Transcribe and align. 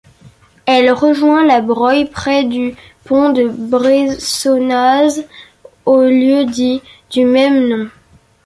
Elle 0.65 0.91
rejoint 0.91 1.45
la 1.45 1.61
Broye 1.61 2.05
près 2.09 2.43
du 2.43 2.75
pont 3.05 3.29
de 3.29 3.47
Bressonnaz 3.47 5.27
au 5.85 6.01
lieu-dit 6.01 6.81
du 7.11 7.23
même 7.23 7.67
nom. 7.67 7.87